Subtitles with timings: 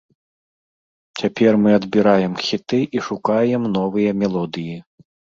[1.19, 4.75] Цяпер мы адбіраем хіты і шукаем новыя мелодыі.